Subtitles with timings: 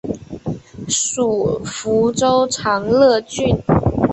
[0.87, 3.55] 属福州长乐郡。